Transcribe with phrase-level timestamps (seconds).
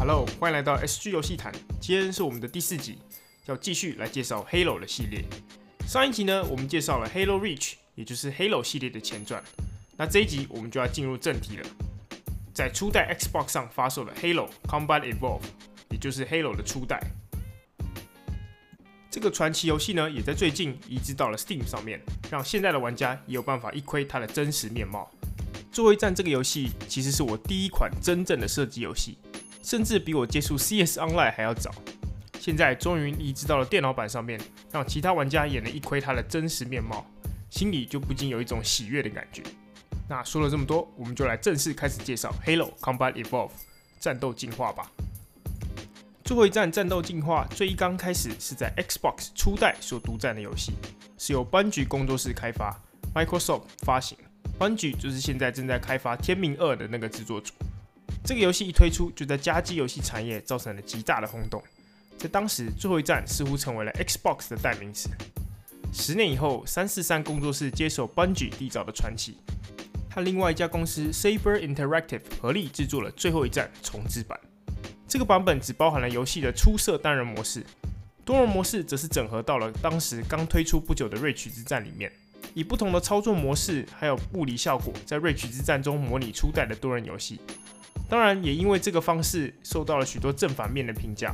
[0.00, 1.52] Hello，欢迎来到 SG 游戏谈。
[1.78, 2.96] 今天是我们的第四集，
[3.44, 5.22] 要继续来介绍 Halo 的系列。
[5.86, 9.44] 上一集呢，我们介绍了 Halo Reach，也就是 Halo 系列的前传。
[9.98, 11.68] 那这一集我们就要进入正题了。
[12.54, 15.42] 在初代 Xbox 上发售的 Halo Combat Evolve，
[15.90, 16.98] 也就是 Halo 的初代。
[19.10, 25.10] 这个传奇游戏呢，也在最近移植到了 Steam 上面，让现在的玩家也有办法一窥它的真实面貌。
[25.70, 29.18] 作为战这个游戏，其实是我第一款真正的射击游戏。
[29.62, 31.70] 甚至比我接触 CS Online 还要早，
[32.38, 34.40] 现在终于移植到了电脑版上面，
[34.72, 37.06] 让其他玩家也能一窥它的真实面貌，
[37.50, 39.42] 心里就不禁有一种喜悦的感觉。
[40.08, 43.50] 那说了这么多，我们就来正式开始介绍 Halo Combat Evolve
[44.00, 44.90] 战斗进化吧。
[46.24, 50.72] 最后一站战斗进化最一刚开始是在 Xbox 初代所独占的游戏，
[51.18, 52.80] 是由 Bungie 工作室开发
[53.14, 54.16] ，Microsoft 发行。
[54.58, 57.52] Bungie 就是现在正在开发《天命二》的那个制作组。
[58.22, 61.62] 这个游戏一推出，就在家机游戏产业造成了极大的轰动。
[62.18, 65.08] 在当时，最后一战似乎成为了 Xbox 的代名词。
[65.92, 69.38] 十年以后，三四三工作室接手 Bungie 缔造的传奇，
[70.14, 74.38] 和另外一家公司 Saber Interactive 合力制作了最后一战重置版。
[75.08, 77.64] 这个版本只包含了游戏的出色单人模式，
[78.24, 82.12] 多人模式则是整合到了当时刚推出不久的 Reach 之战里面，
[82.54, 87.40] 以不同的操作模式还有物理效果，在 Reach 之战中模拟初代的多人游戏。
[88.10, 91.32] 当然，也因为这个方式受到了许多正反面的评价。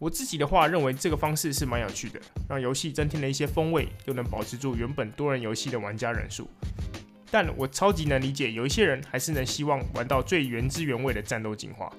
[0.00, 6.50] 我自己的话，认为这个方式是蛮有趣的，让游戏增添了一些风味，又能保持住原本多人游戏的玩家人数。
[7.30, 11.92] 但我超级能理解，有一些人还是能希望玩到最原汁原味的战斗进化。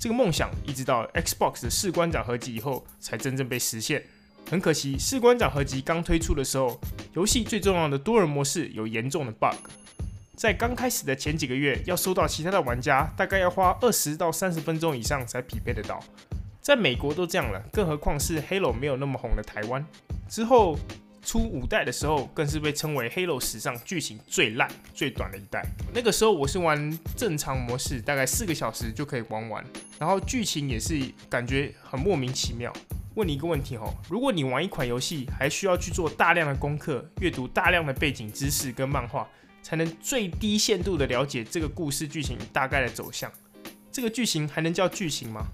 [0.00, 4.04] 这个梦想一直到 Xbox 的士官长合集以后，才真正被实现。
[4.48, 6.80] 很可惜，士官长合集刚推出的时候，
[7.14, 9.56] 游戏最重要的多人模式有严重的 bug。
[10.38, 16.00] 在刚开始的前几个月，要收到其他的玩家，大概要花二十到三十分钟以上才匹配得到。
[16.62, 19.84] 在美国都这样了，更何况是 Halo 没有那么红的台湾。
[20.28, 20.78] 之后
[21.24, 25.66] 出五代的时候，更是被称为 Halo 史上剧情最烂、最短的一代。
[25.92, 29.64] 那个时候我是玩正常模式，大概四个小时就可以玩完，
[29.98, 32.72] 然后剧情也是感觉很莫名其妙。
[33.16, 39.28] 问你一个问题哦，如果你玩一款游戏，还需要去做大量的功课，阅读大量的背景知识跟漫画，
[39.68, 43.30] 才能最低限度的了解这个故事剧情大概的走向。
[43.92, 45.44] 这个剧情还能叫剧情吗？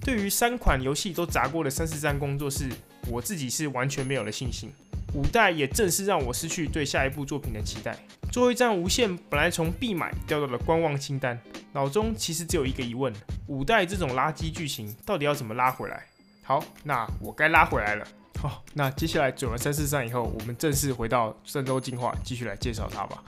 [0.00, 2.66] 对于三款游戏都砸过的三四三工作室，
[3.08, 4.72] 我自己是完全没有了信心。
[5.12, 7.94] 五代也正式让我失去对下一部作品的期待。
[8.32, 11.38] 最后一张无限本来从必买掉到了观望清单，
[11.74, 13.12] 脑中其实只有一个疑问：
[13.48, 16.06] 五代这种垃圾剧情到底要怎么拉回来？
[16.42, 18.06] 好，那我该拉回来了。
[18.40, 23.22] 好，那接下来走完三四三以后，我们正式回到战斗进化，继续来介绍它吧。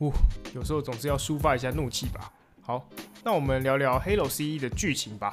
[0.00, 0.12] 呜，
[0.54, 2.32] 有时候总是要抒发一下怒气吧。
[2.60, 2.88] 好，
[3.22, 5.32] 那我们聊聊《Halo CE》的剧情吧。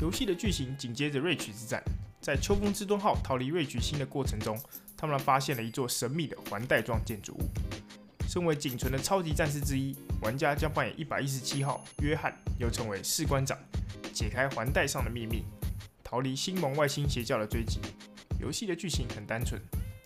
[0.00, 1.82] 游戏的剧情紧接着 Reach 之战，
[2.20, 4.58] 在秋风之盾号逃离 Reach 星的过程中，
[4.96, 7.42] 他们发现了一座神秘的环带状建筑物。
[8.26, 13.58] 身为仅存的超级战士之一，玩家将扮演一百一十七号约翰，又称为士官长，
[14.12, 15.44] 解开环带上的秘密，
[16.02, 17.80] 逃离星盟外星邪教的追击。
[18.40, 19.60] 游戏的剧情很单纯，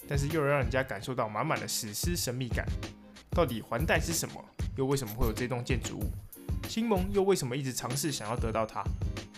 [0.08, 2.66] 但是又能让人家感受到满满的史诗神秘感。
[3.34, 4.42] 到底环带是什么？
[4.76, 6.04] 又为什么会有这栋建筑物？
[6.68, 8.82] 星盟又为什么一直尝试想要得到它？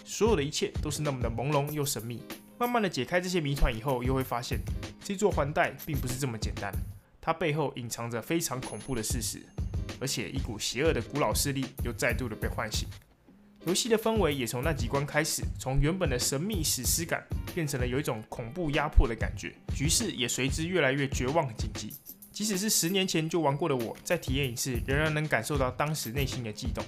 [0.04, 2.22] 所有的一切都是那么的朦胧又神秘。
[2.58, 4.60] 慢慢的解开这些谜团以后，又会发现
[5.02, 6.72] 这座环带并不是这么简单，
[7.20, 9.40] 它背后隐藏着非常恐怖的事实，
[10.00, 12.86] 而且一股邪恶的古老势力又再度的被唤醒。
[13.66, 21.92] 游戏的氛围也从那几关开始，从原本的神秘史诗感，变成了有一种恐怖压迫的感觉，局势也随之越来越绝望紧急。
[22.36, 26.84] 即使是十年前就玩过的我，再体验一次，仍然能感受到当时内心的悸动。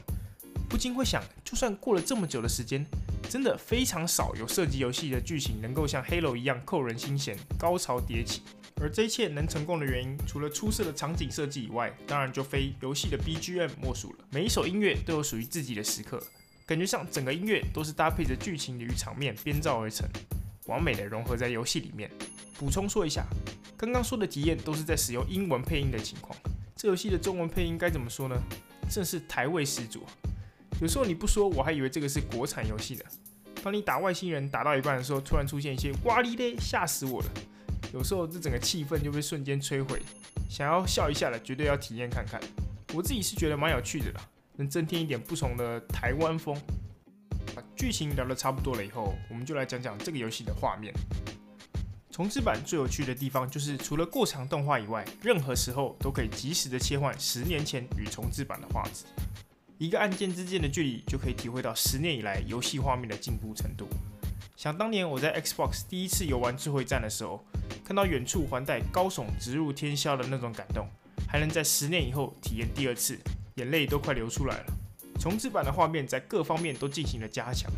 [0.68, 2.84] 不禁会想，就算过了这么久的时间，
[3.30, 8.42] 真的非常少有射击游戏的剧情能够像《Halo》一样扣人心弦、高潮迭起。
[8.78, 14.18] 而这一切能成功的原因，除了出色的场景设计以外，当然就非游戏的 BGM 莫属了。
[14.30, 16.22] 每一首音乐都有属于自己的时刻，
[16.66, 20.06] 感觉上整个音乐都是搭配着剧情与场面编造而成，
[20.66, 22.10] 完美的融合在游戏里面。
[22.58, 23.24] 补充说一下。
[23.78, 26.36] 刚刚说的体验都是在使用英文配音的情况，
[26.74, 28.36] 这游戏的中文配音该怎么说呢？
[28.90, 30.04] 真是台味十足。
[30.80, 33.02] 有时候你不说，我还以为这个是国产游戏呢。
[33.62, 37.28] 当你打外星人打到一半的时候，突然出现一些哇哩咧，吓死我了。
[37.94, 40.02] 有时候这整个气氛就被瞬间摧毁。
[40.50, 42.40] 想要笑一下的，绝对要体验看看。
[42.92, 44.20] 我自己是觉得蛮有趣的啦，
[44.56, 46.60] 能增添一点不同的台湾风。
[47.54, 50.92] 把剧情聊得差不多了以后，我们就来讲讲这个游戏的画面。
[52.18, 59.04] 重置版最有趣的地方就是，除了过场动画以外，任何时候都可以及时的切换十年前与重置版的画质。
[59.78, 63.86] 一个按键之间的距离就可以体会到十年以来游戏画面的进步程度。
[64.56, 67.40] 想当年我在 Xbox 第一次游玩智慧战的时候，
[67.84, 70.88] 看到远处环带高耸直入天霄的那种感动，
[71.28, 73.16] 还能在十年以后体验第二次，
[73.54, 74.64] 眼泪都快流出来了。
[75.20, 77.70] 重置版的画面在各方面都进行了加强，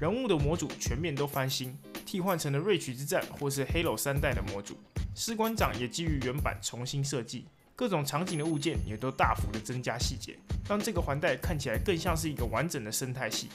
[0.00, 1.78] 人物的模组全面都翻新，
[2.08, 4.78] 替换成了 Reach 之战或是 Halo 三代的模组。
[5.14, 7.44] 士官长也基于原版重新设计，
[7.76, 13.50] 各种场景的物件也都大幅的增加细节，让这个环带看起来更像是一个完整的生态系。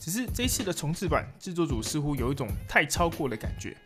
[0.00, 3.76] 只是这一次的重置版，制作组似乎有一种太超过的感觉，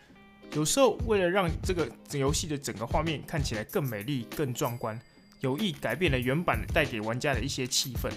[0.53, 4.97] 有时候为了让这个游戏的整个画面看起来更美丽、更壮观，
[5.41, 8.09] 有意改变了原版带给玩家的一些气氛。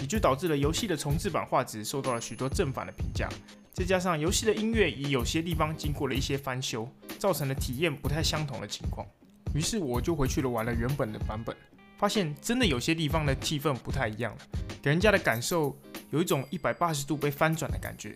[0.00, 3.28] 也就导致了游戏的重制版画质受到了许多正反的评价，
[3.72, 6.86] 再加上游戏的音乐也有些地方经过了一些翻修，
[7.18, 9.06] 造成了体验不太相同的情况。
[9.54, 11.56] 于是我就回去了玩了原本的版本，
[11.96, 14.38] 发现真的有些地方的气氛不太一样了，
[14.82, 15.74] 给人家的感受
[16.10, 18.12] 有一种一百八十度被翻转的感觉。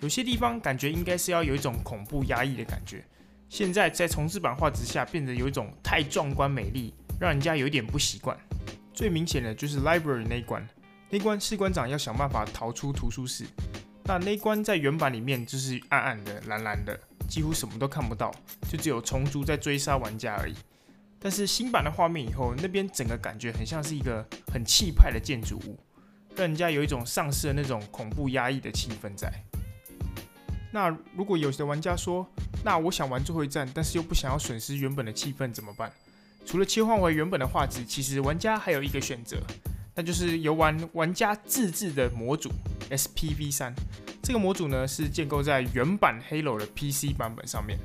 [0.00, 3.02] 有些地方感觉应该是要有一种恐怖压抑的感觉，
[3.48, 8.38] 现在在重制版画质下变得有一种太壮观美丽，让人家有一点不习惯。
[8.92, 10.66] 最明显的就是 Library 那一关。
[11.10, 13.46] 那关士官长要想办法逃出图书室，
[14.08, 18.34] 那那关在原版里面就是暗暗的、蓝蓝的，几乎什么都看不到，
[18.66, 20.54] 就只有虫族在追杀玩家而已。
[21.20, 25.78] 但是新版的画面以后，那边整个感觉很像是一个很气派的建筑物，
[26.34, 29.30] 让人家有一种丧失了那种恐怖压抑的气氛在。
[30.72, 32.26] 那如果有些玩家说，
[32.64, 35.92] 那我想玩最后一战，但是又不想要损失原本的气氛怎么办？
[36.46, 39.36] 除了切换回原本的画质，其实玩家还有一个选择。
[39.94, 42.50] 那就是游玩玩家自制的模组
[42.90, 43.72] SPV3，
[44.22, 47.78] 这个模组呢是建构在原版 Halo 的 PC 版本上面。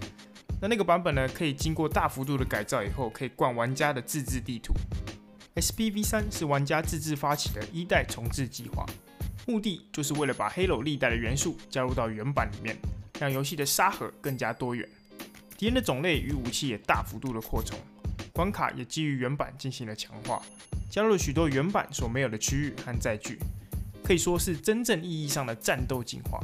[0.61, 4.73] 那那个版本呢可以经过大幅度的改造以后，可以灌玩家的自制地图。
[5.55, 8.85] SPV3 是玩家自制发起的一代重置计划，
[9.45, 12.77] 目的就是为了把 Halo 历代的元素加入到原版里面，
[13.19, 14.87] 让游戏的沙盒更加多元，
[15.57, 17.77] 敌人的种类与武器也大幅度的扩充，
[18.31, 20.41] 关卡也基于原版进行了强化。
[20.89, 23.37] 加入了许多原版所没有的区域和载具，
[24.03, 26.39] 可以说是真正意义上的战斗进化。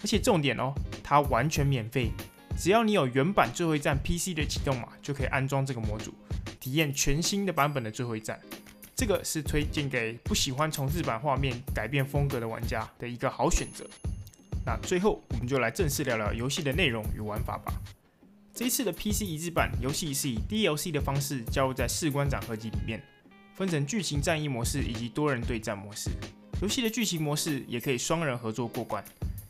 [0.00, 0.72] 而且重点哦，
[1.02, 2.10] 它完全免费，
[2.58, 6.12] 只要你有原版最后一战 PC 的启动码，就可以安装这个模组，
[6.58, 8.40] 体验全新的版本的最后一战。
[8.94, 13.84] 这个是推荐给不喜欢重置版画面改变风格的玩家的一个好选择。
[14.64, 17.72] 那最后，我们就来正式聊聊游戏的内容与玩法吧。
[18.54, 23.02] 这一次的 PC 移植版游戏是以 DLC 的方式加入在士官长合集里面。
[23.54, 26.10] 分成剧情战役模式以及多人对战模式。
[26.60, 29.02] 游戏的剧情模式也可以双人合作过关。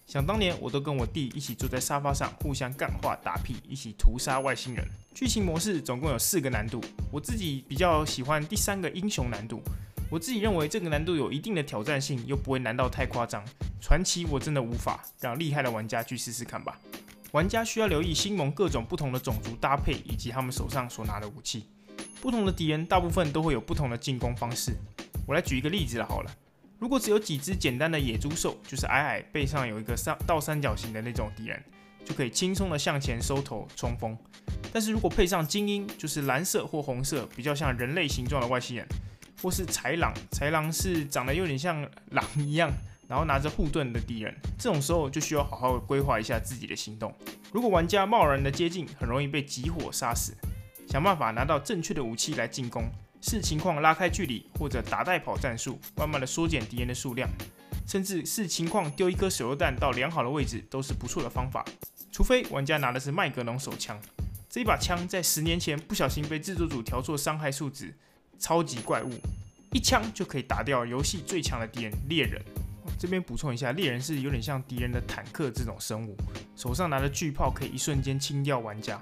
[0.06, 4.86] 想当年，我都跟我弟一起坐在沙发上互相干话打屁，一起屠杀外星人。
[5.14, 9.62] 剧情模式总共有四个难度，我自己比较喜欢第三个英雄难度。
[10.10, 13.42] 我自己认为这个难度有一定的挑战性，又不会难到太夸张。
[13.80, 16.78] 传奇我真的无法，让厉害的玩家去试试看吧。
[17.30, 21.64] 玩家需要留意星盟各种不同的种族搭配以及他们手上所拿的武器。
[22.20, 24.72] 不同的敌人大部分都会有不同的进攻方式。
[25.26, 26.30] 我来举一个例子，好了，
[26.82, 31.62] 如果只有几只简单的野猪兽，就是矮矮背上有一个三倒三角形的那种敌人，
[32.04, 34.18] 就可以轻松的向前收头冲锋。
[34.72, 38.84] 但是如果配上精英，就是蓝色或红色，比较像人类形状的外星人，
[39.40, 42.68] 或是豺狼，豺狼是长得有点像狼一样，
[43.06, 47.14] 然后拿着护盾的敌人，这种时候就需要好好规划一下自己的行动。
[47.52, 50.34] 如果玩家贸然的接近，很容易被集火杀死。
[50.88, 52.90] 想办法拿到正确的武器来进攻，
[53.22, 57.30] 视情况拉开距离，或者打带跑战术，慢慢的缩减敌人的数量，
[57.86, 61.64] 甚至视情况丢一颗手榴弹到良好的位置，都是不错的方法。
[62.10, 63.98] 除非玩家拿的是麦格农手枪，
[64.50, 67.94] 这一把枪在十年前不小心被制作组调错伤害数值，
[68.40, 69.10] 超级怪物，
[69.70, 72.42] 一枪就可以打掉游戏最强的敌人猎人。
[72.98, 76.16] 这边补充一下，猎人是有点像敌人的坦克这种生物，
[76.56, 79.00] 手上拿着巨炮，可以一瞬间清掉玩家。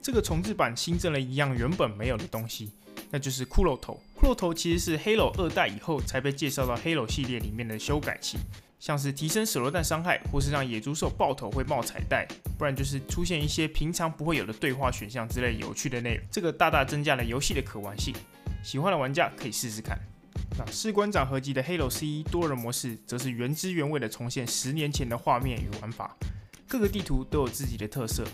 [0.00, 2.72] 这个重置版新增了一样原本没有的东西，
[3.12, 4.00] 那就是骷髅头。
[4.18, 8.38] 骷髅头其实是 Halo 二代以后才被介绍到 Halo 系列里面的修改器，
[8.80, 12.26] 像是提升手榴弹伤害，或是让野猪兽爆头会冒彩带，
[12.58, 16.26] 不然就是出现一些平常不会有的对话选项之类有趣的内容。
[16.30, 18.14] 这个大大增加了游戏的可玩性，
[18.64, 19.98] 喜欢的玩家可以试试看。
[20.58, 26.16] 那士官长合集的 Halo C 多人模式，则是原汁原味的重现十年前的画面与玩法，
[26.66, 28.24] 各个地图都有自己的特色。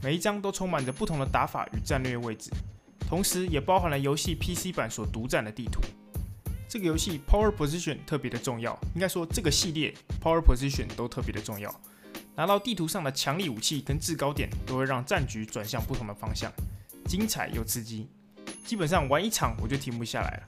[0.00, 2.50] 每一张都充满着不同的打法与战略位置，
[3.08, 5.80] 同时也包含了游戏 PC 版所独占的地图。
[6.68, 11.74] 这个游戏 Power Position 特别的重要，应该说这个系列 Power Position 都特别的重要。
[12.36, 16.52] 拿到地图上的强力武器跟制高点，都会让战局转向不同的方向，
[17.06, 18.10] 精彩又刺激。
[18.66, 20.42] 基本上玩一场我就停不下来了。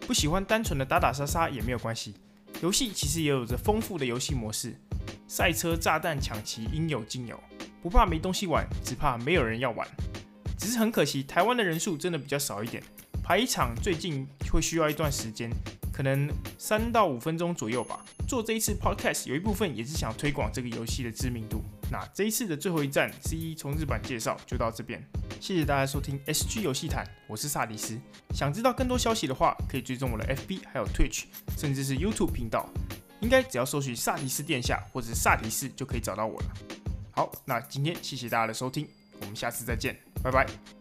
[0.00, 2.16] 不喜欢单纯的打打杀杀也没有关系，
[2.60, 4.74] 游戏其实也有着丰富的游戏模式，
[5.28, 7.40] 赛车、炸弹、抢旗应有尽有，
[7.80, 9.86] 不怕没东西玩，只怕没有人要玩。
[10.60, 12.82] 只是很可惜，台湾的人数真的比较少一点，
[13.24, 15.50] 排一场最近会需要一段时间，
[15.90, 18.04] 可能三到五分钟左右吧。
[18.28, 21.62] 做这一次 podcast 有一部分也是想推广这个游戏的知名度。
[21.90, 25.02] 那这一次的最后一站 C 从日版介绍就到这边，
[25.40, 27.98] 谢谢大家收听 SG 游戏谈，我是萨迪斯。
[28.34, 31.24] 想知道更多消息的话，可以追踪我的 FB 还有 Twitch，
[31.56, 32.68] 甚至是 YouTube 频道，
[33.22, 36.46] 应该只要搜寻萨迪斯殿下或者萨迪斯就可以找到我了。
[37.12, 38.86] 好，那今天谢谢大家的收听。
[39.22, 40.79] 我们下次再见，Bye bye.